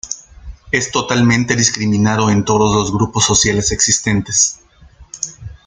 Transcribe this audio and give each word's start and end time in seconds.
Es 0.71 0.89
totalmente 0.91 1.55
discriminado 1.55 2.31
en 2.31 2.43
todos 2.43 2.75
los 2.75 2.91
grupos 2.91 3.23
sociales 3.23 3.71
existentes. 3.71 4.59